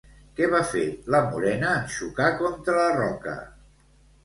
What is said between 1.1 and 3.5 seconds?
la morena en xocar contra la roca?